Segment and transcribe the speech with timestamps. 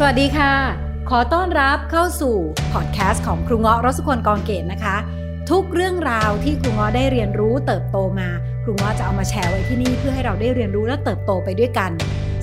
[0.00, 0.54] สวัสดีค่ะ
[1.10, 2.36] ขอต้อนรับเข้าสู่
[2.72, 4.96] พอดแคสต์ของครูเงาะรสคนกองเกตนะคะ
[5.50, 8.28] ทุกเรื่องราวที่ครูเงาะได้เรียนรู้เติบโตมา
[8.62, 11.90] ครูเงาะจะเอามาแชร์ไว้ที่นี่เพื่อให้เราได้เรียนรู้และเติบโตไปด้วยกัน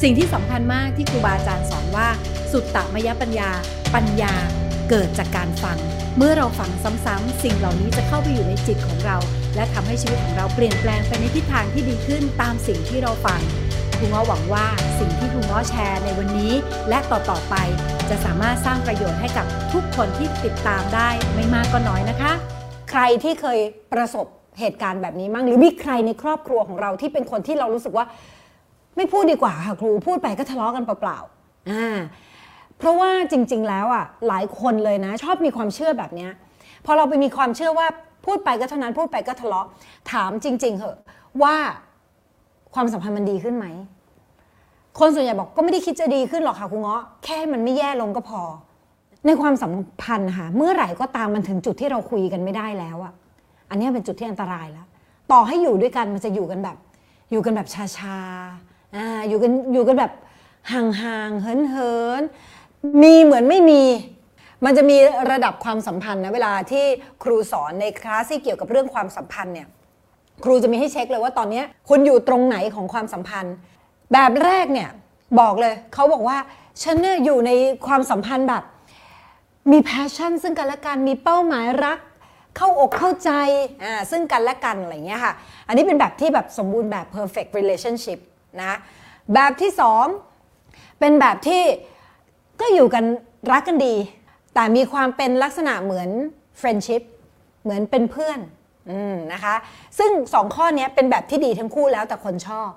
[0.04, 2.08] สิ่งที่สำคัญมากที่ครูบาอาจารย์สอนว่า
[2.52, 3.50] สุตตมยปัญญา
[3.96, 4.34] ปัญญา
[4.90, 5.78] เกิดจากการฟัง
[6.18, 6.72] เมื่อเราฟัง
[7.06, 9.18] ซ้ำๆสิ่งเหล่านี้จะเข้าไปอยู่ในจิตของเรา
[9.56, 13.42] และทำให้ชีวิตของเราเปลี่ยนแปลงไปในทิศทางที่ดีขึ้นตามสิ่งที่เราฟัง
[14.06, 14.66] รูง้อหวังว่า
[15.00, 16.54] สิ่งที่ครูง้อแชร์ในวันนี้
[16.90, 17.56] และต่อๆไป
[18.10, 22.32] จะสามารถสร้างประโยชน์ให้กับทุกคนที่ติดตามได้ไม่มากก็น้อยนะคะ
[22.92, 23.60] ใครที่เคย
[23.94, 24.26] ประสบ
[24.60, 28.06] เหตุการณ์แบบนี้มั่งหรือมีใครในครอบครัวของเราที่เป็นคนที่เรารู้สึกว่า
[28.98, 31.98] ไม่พูดดีกว่าค่ะครูพูดไปก็ทะเลาะกันเปล่าๆอ่า
[32.78, 36.28] เพราะว่าจริง ๆ แล้วอะหลายคนเลยนะ ชอบมีความเชื่อแบบนี้
[36.86, 37.88] พอเราไปมีความเชื่อว่า
[38.26, 39.66] พูดไปก็เท่านั้นพูดไปก็ทะเลาะ
[40.12, 40.98] ถามจริง ๆเหอะ
[41.44, 41.56] ว่า
[42.76, 43.66] ความสัมพันธ์มันดีขึ้นไหม
[45.00, 48.42] คนส่วนใหญ่บอกก็ไม่ได้คิดจะดีขึ้นหรอกค่ะคุณเงาะแค่มันไม่แย่ลงก็พอ
[49.26, 53.14] ในความสัมพันธ์ค่ะเมื่อไหร่ก็ตามมันถึงจุดที่เราคุยกันไม่ได้แล้วอะ
[53.70, 54.88] อันนี้เป็นจุดที่อันตรายแล้ว
[55.32, 56.78] ต่อให้อยู่ด้วยกันมันจะอยู่กันแบบ
[57.32, 57.68] อยู่กันแบบ
[57.98, 60.12] ชาๆอ่าอยู่กันอยู่กันแบบ
[60.72, 63.84] ห่างๆเหินๆมีเหมือนไม่มี
[64.66, 64.98] มันจะมี
[65.32, 66.86] ระดับความสัมพันธ์นะเวลาที่
[67.24, 69.68] ครูสอนในคลาสที่เกี่ยวกับเรื่องความสัมพันธ์เนี่ย
[70.44, 73.56] ครูจะมีให้เช็คเลยว่าตอนนี้คุณอยู่ตรงไหนของความสัมพันธ์
[74.14, 74.90] แบบแรกเนี่ย
[75.40, 76.38] บอกเลยเขาบอกว่า
[76.84, 77.52] ฉันเนี่ยอยู่ใน
[77.88, 78.64] ความสัมพันธ์แบบ
[79.72, 82.00] มี passion ซึ่งกันและกันมีเป้าหมายรัก
[82.58, 83.32] เข้าอกเข้าใจ
[83.84, 85.34] อ่าซึ่งกันและกันอะไรเงี้ยค่ะ
[85.68, 88.20] อันนี้เป็นแบบที่แบบสมบูรณ์แบบ perfect relationship
[88.62, 88.78] นะ
[89.34, 90.06] แบบที่สอง
[91.00, 91.64] เป็นแบบที่
[92.62, 93.06] ก็อยู่กัน
[93.52, 93.96] รักกันดี
[94.54, 96.10] แต่มีความเป็นลักษณะเหมือน
[96.62, 97.02] friendship
[97.64, 98.40] เหมือนเป็นเพื่อน
[98.92, 99.56] อืมนะคะ
[100.00, 102.70] ซึ่งสองข้อนี้เป็นแบบที่ดีทั้งคู่แล้วแต่คนชอบ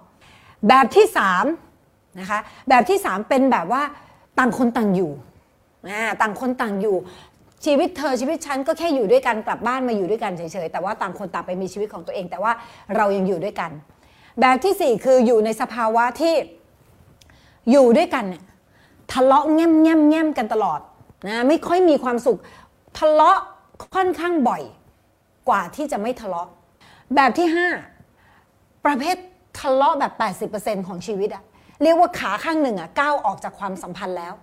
[0.68, 1.44] แบบที่สาม
[2.20, 3.82] นะคะแบบที่สามเป็นแบบว่า
[4.38, 5.12] ต่างคนต่างอยู่
[5.90, 6.96] อ่าต่างคนต่างอยู่
[7.64, 12.52] ชีวิตเธอชีวิตฉันก็แค่อยู่ด้วยกันกลับบ้านมาอยู่ด้วยกันเฉยๆแต่ว่าต่างคนต่างไปมีชีวิตของตัวเอง แต่ว่า
[12.96, 13.70] เรายังอยู่ด้วยกัน
[14.40, 16.34] แบบที่สี่คืออยู่ในสภาวะที่
[17.70, 18.44] อยู่ด้วยกันเนี่ย
[19.12, 20.80] ทะเลาะแง่มแง่มแง่มกันตลอด
[21.26, 22.38] นะไม่ค่อยมีความสุข
[22.98, 23.38] ทะเลาะ
[23.94, 24.62] ค่อนข้างบ่อย
[25.48, 26.48] กว่าที่จะไม่ทะเลาะ
[27.14, 27.68] แบบที่ห้า
[28.86, 29.16] ประเภท
[29.60, 30.12] ทะเลาะแบบ
[30.50, 31.44] 80%ของชีวิตอะ
[31.82, 34.34] เรียกว่าขาข้างหนึ่งอะก้าวออกจากความสัมพันธ์แล้ว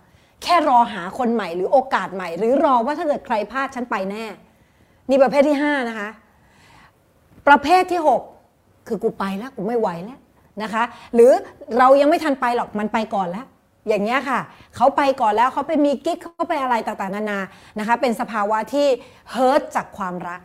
[0.44, 4.26] แค่รอหาคนใหม่หรือโอกาสใหม่ หรือรอว่าถ้าเกิดใครพลาดฉันไปแน่
[5.10, 6.10] นี่ประเภทที่ 5 นะคะ
[7.48, 8.02] ประเภทที่
[8.44, 10.20] 6 คือกูไปแล้วกูไม่ไหวแล้ว
[10.64, 10.84] นะคะ
[11.14, 11.32] หรือ
[11.80, 13.46] เรายังไม่ทันไปหรอกมันไปก่อนแล้ว
[13.88, 14.40] อย่างเงี้ยค่ะ
[14.76, 17.40] เขาไปก่อนแล้วเขาไปมีกิ๊กเขาไปอะไรต่างๆนานา
[17.80, 18.88] นะคะ เป็นสภาวะที่
[19.32, 20.42] เฮิร์ตจากความรัก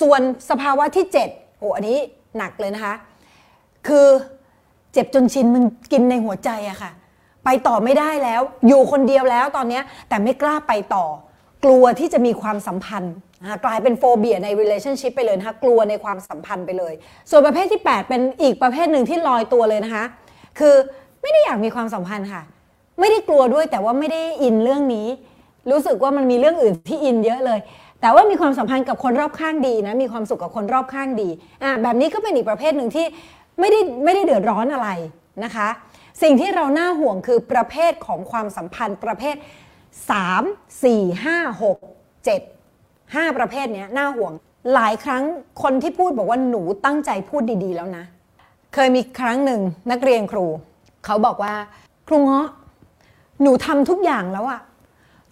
[0.00, 1.98] ส่วนสภาวะที่7โอ้อันนี้
[2.38, 2.94] หนักเลยนะคะ
[3.88, 4.06] คือ
[4.92, 6.90] เจ็บจนชินมันกินในหัวใจอะค่ะ
[7.44, 11.06] ไปต่อไม่ได้แล้ว อยู่คนเดียวแล้วตอนนี้แต่ไม่กล้าไปต่อ
[11.64, 13.14] กลัวที่จะมีความสัมพันธ์
[13.64, 16.92] กลายเป็นโฟเบียใน relationship ไปเลยนะคะกลัวในความสัมพันธ์ไปเลย
[17.30, 20.04] ส่วนประเภทที่ 8 เป็นอีกประเภทหนึ่งที่ลอยตัวเลยนะคะ
[20.58, 20.74] คือ
[21.22, 22.42] ไม่ได้อยากมีความสัมพันธ์ค่ะ
[23.00, 25.06] ไม่ได้กลัวด้วยแต่ว่าไม่ได้อินเรื่องนี้
[25.70, 27.58] รู้สึกว่ามันมีเรื่องอื่นที่อินเยอะเลย
[28.02, 31.28] แต่ว่ามีความสัมพันธ์กับคนรอบข้างดีนะมีความสุขกับคนรอบข้างดี
[31.62, 33.06] อะแบบนี้ก็เป็นอีกประเภทหนึ่งที่
[33.60, 34.88] ไม่ได้ไม่ได้เดือดร้อนอะไร
[35.44, 35.68] นะคะ
[36.22, 39.36] สิ่งที่เราน่าห่วงคือประเภทของความสัมพันธ์ประเภท
[40.10, 44.32] 3 4 5 6 7 5 ประเภทนี้น่าห่วง
[44.74, 45.22] หลายครั้ง
[45.62, 48.04] คนที่พูดบอกว่าหนูตั้งใจพูดดีๆแล้วนะ
[48.74, 50.46] เคยมีครั้งหนึ่งนักเรียนครู
[51.04, 51.54] เขาบอกว่า
[52.08, 52.48] ครูเงาะ
[53.42, 54.60] หนูทำทุกอย่างแล้วอะ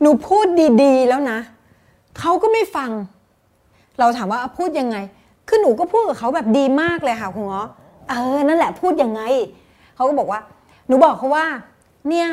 [0.02, 0.46] หนูพูด
[0.82, 1.38] ดีๆแล้วนะ
[2.18, 2.90] เขาก็ไม่ฟัง
[3.98, 4.96] เราถามว่าพูดยังไง
[5.48, 7.68] คือหนูก็พูดกับเขาแบบดีมากเลยค่ะคุณเงาะ
[8.08, 9.22] เออนั่นแหละพูดยังไง
[9.94, 10.40] เขาก็บอกว่า
[10.86, 11.46] หนูบอกเขาว่า
[12.08, 12.28] เนี่ย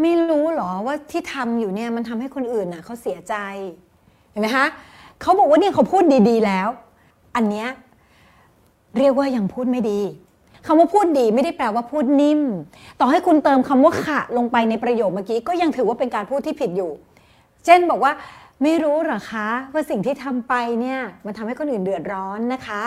[0.00, 3.34] ไม่รู้หรอว่าที่ทำอยู่เนี่ยมันทำให้คนอื่นน่ะเขาเสียใจ
[4.30, 4.66] เห็นไหมคะ
[5.20, 6.68] เขาบอกว่าเนี่ยเขาพูดดีๆแล้ว
[7.36, 7.68] อันเนี้ย
[8.98, 10.00] เรียกว่ายังพูดไม่ดี
[10.66, 12.40] คำว่าพูดดีไม่ได้แปลว่าพูดนิ่ม
[13.00, 16.90] ต่อให้คุณเติมคำว่าขะลงไปในประโยคเมื่อกี้ก็ยังถือว่าเป็นการพูดที่ผิดอยู่
[17.64, 18.12] เช่นบอกว่า
[18.62, 22.82] ไม่รู้หรอคะว่าสิ่งที่ทำไปเนี่ยมันทำให้คนอื่นเดือดร้อนนะคะ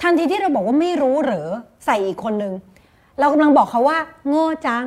[0.00, 1.46] ทันทีที่เราบอกว่าไม่รู้หรือ
[1.86, 2.54] ใส่อีกคนนึง
[3.18, 3.98] เรากำลังบอกเขาว่า
[4.28, 4.86] โง่จัง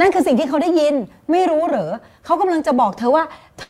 [0.00, 0.94] นั่นคือสิ่งที่เขาได้ยิน
[1.30, 1.90] ไม่รู้หรือ
[2.24, 3.24] เขากำลังจะบอกเธอว่า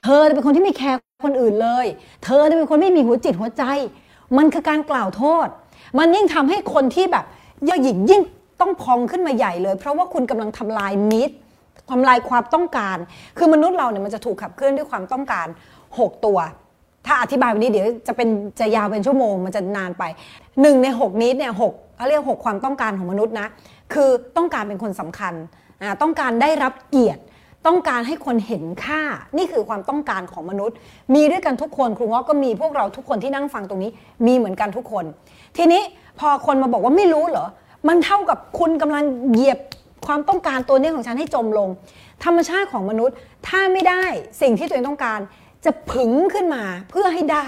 [0.05, 1.87] เธอเป็นคนที่ไม่แคร์คนอื่นเลย
[2.25, 3.65] เธอเป็นคนไม่มีหัวจิตหัวใจ
[4.37, 5.47] มันคือการกล่าวโทษ
[5.99, 7.25] มันยิ่งทำให้คนที่แบบ
[7.69, 8.23] ย่อหยิ่งยิ่ง
[8.61, 11.35] ต้องพองขึ้นมาใหญ่เลย เพราะว่าคุณกำลังทำลายมิตร
[11.91, 12.97] ทำลายความต้องการ
[13.39, 15.47] คือมนุษย์เราเนี่ยมันจะถูกขับเคลื่อนด้วยความต้องการ
[15.89, 16.39] 6 ตัว
[17.07, 18.29] ถ้าอธิบายวันนี้เดี๋ยวจะเป็น
[18.61, 20.05] จะยาวเป็นชั่วโมงมันจะนานไป
[20.61, 23.49] หนึ่งใน 6 นี้เนี่ยหกเขาเรียก 6 ความต้องการของมนุษย์นะ
[23.95, 25.35] คือต้องการเป็นคนสำคัญ
[26.03, 27.23] ต้องการได้รับเกียรติ
[27.67, 29.01] ต้องการให้คนเห็นค่า
[29.37, 30.77] นี่คือความต้องการของมนุษย์
[31.15, 33.91] มีด้วยกันทุกคนครูง้อก็มีพวกเราทุกคนที่นั่งฟังตรงนี้
[34.27, 35.05] มีเหมือนกันทุกคน
[35.57, 35.83] ทีนี้
[36.19, 37.47] พอคนมาบอกว่าไม่รู้เหรอ
[37.89, 39.59] มันเท่ากับคุณกำลังเหยียบ
[40.07, 41.69] ความต้องการตัวนี้ของฉันให้จมลง
[42.25, 43.15] ธรรมชาติของมนุษย์
[43.49, 44.05] ถ้าไม่ได้
[44.43, 45.21] สิ่งที่ตัวเองต้องการ
[45.65, 47.47] จะผึงขึ้นมาเพื่อให้ได้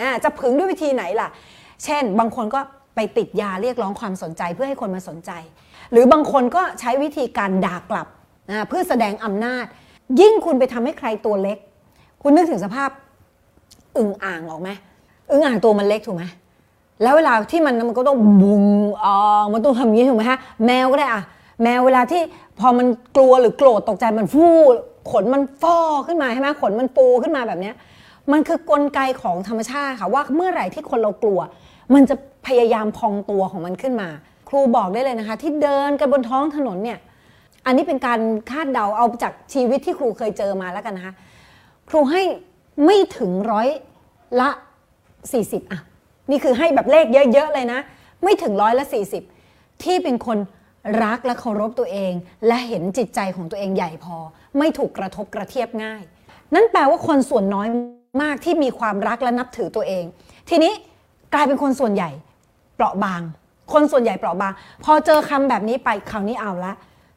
[0.00, 1.28] อ่าจะผึงด้วยวิธีไหนล่ะ
[1.84, 2.60] เช่น บางคนก็
[2.94, 5.30] ไปติดยาเรียกร้องความสนใจเพื่อให้คนมาสนใจ
[5.92, 8.08] หรือบางคนก็ใช้วิธีการด่ากลับ
[8.50, 9.64] นะเพื่อแสดงอำนาจ
[10.20, 11.58] ยิ่งคุณไปทำให้ใครตัวเล็ก
[12.22, 12.90] คุณนึกถึงสภาพ
[13.96, 14.70] อึ่งอ่างออกไหม
[15.30, 16.24] อึ่งอ่างตัวมันเล็กถูกไหม
[17.02, 18.64] แล้วเวลาที่มันมันก็ต้องบุง
[19.04, 19.16] อ๋อ
[19.52, 21.22] มันต้องทำอย่างนี้ถูกไหมฮะแมวก็ได้อะ
[21.62, 22.22] แมวเวลาที่
[22.60, 22.86] พอมัน
[23.16, 24.46] กลัวหรือโกรธตกใจมันฟู
[25.10, 27.72] ขนมันฟอขึ้นมาใช่ไหมขนมันปูขึ้นมาแบบนี้
[28.32, 31.40] มันคือกลไกของธรรมชาติค่ะว่าเมื่อไหร่ที่คนเรากลัว
[31.94, 32.16] มันจะ
[32.46, 34.08] พยายามพองตัวของมันขึ้นมา
[34.48, 36.98] ครูบอกได้เลยนะคะ ที่เดินกันบนท้องถนนเนี่ย
[37.66, 38.20] อันนี้เป็นการ
[38.50, 41.14] คาดเดาเอาจากชีวิตที่ครูเคยเจอมาแล้วกันนะคะ
[41.90, 42.22] ครูให้
[42.84, 43.68] ไม่ถึงร้อย
[44.40, 44.50] ละ
[45.10, 45.80] 40อะ
[46.30, 47.80] นี่คือให้แบบเลขเยอะๆเลยนะ
[48.22, 48.84] ไม่ถึงร้อยละ
[49.34, 50.38] 40 ที่เป็นคน
[51.04, 52.12] รักและเคารพตัวเอง
[52.46, 54.16] และเห็นจิตใจของตัวเองใหญ่พอ
[54.58, 56.02] ไม่ถูกกระทบกระเทียบง่าย
[56.54, 57.68] นั่นแปลว่าคนส่วนน้อย
[58.22, 60.04] มากที่มีความรักและนับถือตัวเอง
[60.48, 60.72] ทีนี้
[61.34, 62.10] กลายเป็นคนส่วนใหญ่
[62.76, 63.22] เปราะบาง
[63.72, 64.52] คนส่วนใหญ่เปราะบาง
[64.84, 66.72] พอเจอคำแบบนี้ไปคราวนี้เอาละ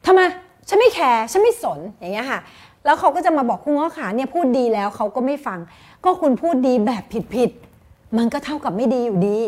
[0.06, 0.20] ทำไม
[0.68, 2.40] ฉันไม่แคร์ฉันไม่สนอย่างเงี้ยค่ะ
[2.84, 5.58] แล้วเขาก็จะมาบอกคุณง้อขาเนี่ยพูดดีแล้วเขาก็ไม่ฟัง
[6.04, 9.38] ก็คุณพูดดีแบบผิดๆมันก็เท่ากับไม่ดีอยู่ดี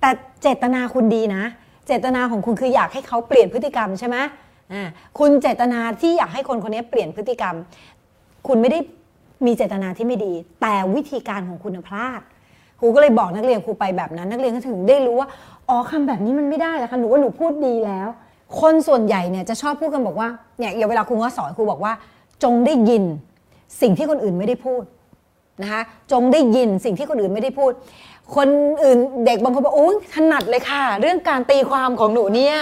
[0.00, 0.10] แต่
[0.42, 1.42] เจตนาคุณดีนะ
[1.86, 4.16] เจตนาของคุณคืออยากให้เขาเปลี่ยนพฤติกรรมใช่ไหม
[5.18, 7.54] คุณเจตนาที่อยากให้คนคนนี้เปลี่ยนพฤติกรรม
[8.46, 8.78] คุณไม่ได้
[9.46, 12.20] มีเจตนาที่ไม่ดี แต่วิธีการของคุณพลาด
[12.80, 15.28] ครูก็เลยบอกนักเรียนครูไปแบบนั้น นักเรียนก็ถึงได้รู้ว่า
[15.68, 18.08] อ๋อคำแบบนี้มันไม่ได้แล้วค่ะหนูว่าหนูพูดดีแล้ว
[18.60, 20.28] คนส่วนใหญ่เนี่ยจะชอบพูดกันบอกว่า
[20.58, 21.92] เนี่ยเวลาครูก็สอนครูบอกว่า
[22.44, 23.04] จงได้ยิน
[23.80, 24.82] สิ่งที่คนอื่นไม่ได้พูด
[25.62, 27.72] นะคะจงได้ยินสิ่งที่คนอื่นไม่ได้พูด
[28.34, 28.48] คน
[28.84, 32.56] อื่นเด็กบางคนบอกโอ้ยถนัดเลยค่ะ เรื่องการตีความของหนูเนี่ย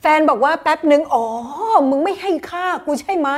[0.00, 1.24] แฟนบอกว่าแป๊บหนึ่งอ๋อ
[1.90, 3.28] มึงไม่ให้ค่ากูใช่ไหม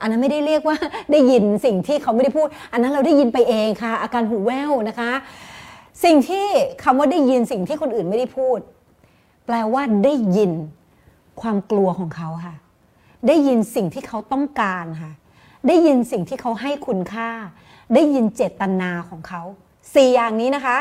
[0.00, 0.76] อันนั้นไม่ได้เรียกว่า
[1.12, 5.12] ได้ยินสิ่งที่เขาไม่ได้พูด อันนั้นเราได้ยินไปเองค่ะ อาการหูแว่วนะคะ
[6.04, 6.46] สิ่งที่
[6.82, 8.58] คำว่าได้ยินสิ่งที่คนอื่นไม่ได้พูด
[9.46, 10.52] แปลว่าได้ยิน
[11.40, 12.54] ความกลัวของเขาค่ะ
[13.28, 15.12] ได้ยินสิ่งที่เขาต้องการค่ะ
[15.68, 17.30] ได้ยินสิ่งที่เขาให้คุณค่า
[17.94, 19.42] ได้ยินเจตนาของเขา
[19.94, 20.76] สี่อย่างนี้นะคะ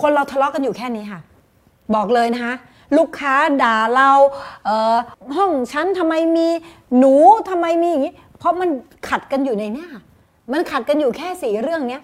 [0.00, 1.20] คนเราทะเลาะกันอยู่แค่นี้ค่ะ
[1.94, 2.54] บอกเลยนะคะ
[2.96, 4.10] ลูกค้าด่าเรา
[4.64, 4.96] เออ
[5.36, 6.48] ห้องฉันทำไมมี
[6.98, 7.14] หนู
[7.50, 8.68] ทำไมมีอย่างนี้ เพราะมัน
[9.08, 9.88] ขัดกันอยู่ในเนี้ย
[10.52, 12.02] มันขัดกันอยู่แค่สี่เรื่องเนี้ย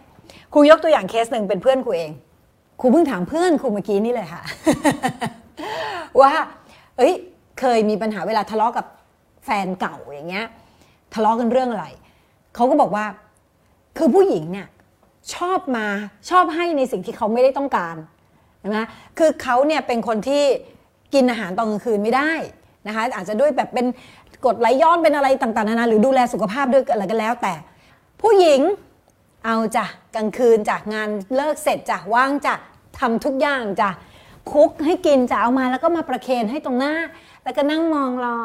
[0.52, 2.10] ครูยกตัวอย่างเคสหนึ่งเป็นเพื่อนครูเอง
[2.80, 4.42] ครูเพิ่งถามเพื่อนครูเมื่อกี้นี่เลยค่ะ
[6.20, 6.32] ว่า
[6.96, 7.12] เอ้ย
[7.60, 8.86] เคยมีปัญหาเวลาทะเลาะกับ
[9.44, 10.46] แฟนเก่าอย่างเงี้ย
[11.14, 11.86] ทะเลาะกันเรื่องอะไร
[12.54, 13.04] เขาก็บอกว่า
[13.98, 14.66] คือผู้หญิงเนี่ย
[15.34, 15.86] ชอบมา
[16.30, 17.96] ชอบให้ในสิ่งที่เขาไม่ได้ต้องการ
[18.60, 18.78] ใช่ไหม
[19.18, 20.44] คือเขาเนี่ยเป็นคนที่
[21.14, 22.32] กินอาหารตอนกลางคืนไม่ได้
[22.86, 23.86] นะคะอาจจะด้วยแบบเป็น
[24.44, 27.54] กดไหลย้อนเป็นอะไรต่างๆนานาหรือดูแลสุขภาพด้วยอะไรก็แล้ว แต่
[28.20, 28.60] ผู้หญิง
[29.44, 29.84] เอาจ้ะ
[30.14, 32.54] กลางคืนจากงานเลิกเสร็จจ้ะว่างจ้ะ
[32.98, 33.90] ทำทุกอย่างจ้ะ
[34.52, 36.94] คุกให้กินจะเอามาแล้วก็มาประเคนให้ตรงหน้า
[37.44, 38.36] แล้วก็นั่งมองรอ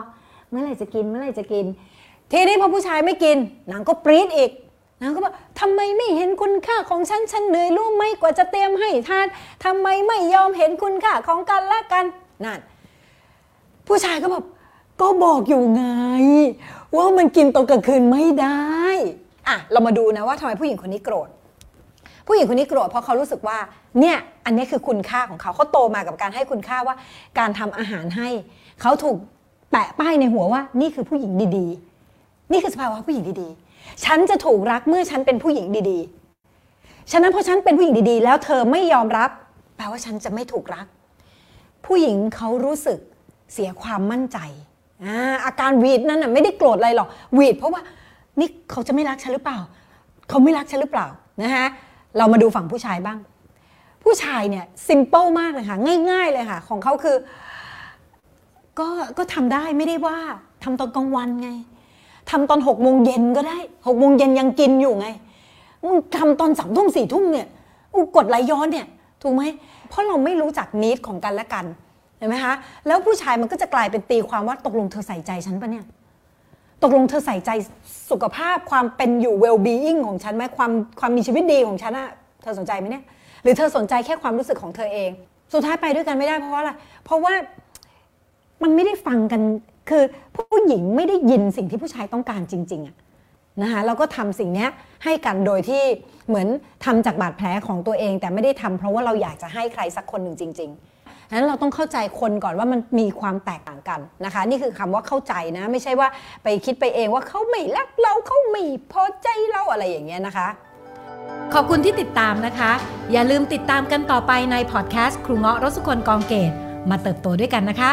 [0.49, 1.65] เมื่อไหร่จะกินเมื่อไหร่จะกิน
[2.31, 3.37] ทีนี้พอผู้ชายไม่กิน
[3.71, 4.51] นางก็ปรี๊ดอีก
[5.01, 9.27] นางก็บอกทำไมไม่เห็นคุณค่าของฉันฉันเหนื่อยรู้ไหมกว่าจะเตรียมให้ทาน
[9.65, 12.05] ทำไมไม่ยอมเห็นคุณค่าของกันและกัน
[12.45, 12.59] นั่น
[13.87, 14.45] ผู้ชายก็บบ
[15.01, 15.83] ก็บอกอยู่ไง
[16.95, 18.61] ว่ามันกินตอนกลางคืนไม่ได้
[19.47, 21.29] อะเรามาดูนะว่าทำไมผู้หญิงคนนี้โกรธ
[22.27, 23.57] ผู้หญิงคนนี้โกรธเพราะเขารู้สึกว่า
[23.99, 26.95] เนี่ยอันนี้คือคุณค่าของเขาเขาโตมากับการให้คุณค่าว่า
[27.39, 28.29] การทำอาหารให้
[28.81, 29.17] เขาถูก
[29.71, 33.66] แปะป้ายในหัวว่า นี่คือผู้หญิงดีๆ นี่คือสภาวะผู้หญิงดีๆ
[34.05, 39.29] ฉันจะถูกรักเมื่อฉันเป็นผู้หญิงดีๆ ฉะนั้นพอฉันเป็นผู้หญิงดีๆ แล้วเธอไม่ยอมรับ
[39.75, 40.85] แปลว่าฉันจะไม่ถูกรัก
[41.85, 42.99] ผู้หญิงเขารู้สึก
[43.53, 44.37] เสียความมั่นใจ
[45.03, 45.15] อา
[45.45, 47.81] อาการหวีดนั้นน่ะไม่ได้โกรธอะไรหรอกหวีดเพราะว่า
[48.39, 49.59] นี่เขาจะไม่รักฉันหรือเปล่า
[50.29, 51.07] เขาไม่รักฉันหรือเปล่า
[51.41, 51.65] นะคะ
[52.17, 53.17] เรามาดูฝั่งผู้ชายบ้าง
[54.03, 55.77] ผู้ชายเนี่ยซิมเปิลมากเลยค่ะ
[56.11, 57.17] ง่าย ๆเลยค่ะ ของเขาคือ
[58.79, 60.17] ก็ก็ทำได้ไม่ได้ว่า
[60.63, 61.49] ทำตอนกลางวันไง
[62.29, 63.57] ทำตอนหกโมงเย็นก็ได้
[63.87, 65.07] หกโมงเย็นยังกินอยู่ไง
[65.83, 67.47] มึงทำตอนสามทุ่มสี่ทุ่มเนี่ย
[67.93, 68.87] กูกดไหลย้อนเนี่ย
[69.21, 69.43] ถูกไหม
[69.89, 71.65] เพราะเราไม่รู้จักนิดของกันและกัน
[72.17, 72.53] เห็นไหมคะ
[72.87, 75.85] แล้วผู้ชายมันก็จะกลายเป็นตีความว่าตกลงเธอใส่ใจฉันปะเนี่ย
[76.83, 77.51] ตกลงเธอใส่ใจ
[78.09, 82.09] สุขภาพความเป็นอยู่ well being ของฉันไหมความความมีชีวิตดีของฉันอะ
[82.41, 83.03] เธอสนใจไหมเนี่ย
[83.43, 85.11] หรือเธอสนใจแค่ความรู้สึกของเธอเอง
[85.53, 86.71] สุดท้ายไปด้วยกันไม่ได้เพราะอะไร
[87.05, 87.33] เพราะว่า
[88.63, 89.41] มันไม่ได้ฟังกัน
[89.89, 90.03] คือ
[90.35, 92.95] ผู้หญิงไม่ได้ยินสิ่งที่ผู้ชายต้องการจริงๆอะ
[93.61, 94.67] นะคะเราก็ทำสิ่งนี้
[95.03, 95.83] ให้กันโดยที่
[96.27, 96.47] เหมือน
[96.85, 106.07] ทำจากบาดแผลของตัวเอง แต่ไม่ได้ทำเพราะว่าเราอยากจะให้ใครสักคนหนึ่งจริงๆนั้นเราต้องเข้าใจคนก่อนว่ามันมีความแตกต่างกันนะคะ นี่คือคำว่าเข้าใจนะ ไม่ใช่ว่า
[106.43, 110.47] ไปคิดไปเองว่าเขาไม่รักเราเขาไม่พอใจเราอะไรอย่างเงี้ยนะคะ
[111.53, 112.71] ขอบคุณที่ติดตามนะคะ
[113.11, 116.51] อย่าลืมติดตามกันต่อไปในพอดแคสต์ครูเงาะรสุคนกองเกต
[116.89, 117.91] มาเติบโตด้วยกันนะคะ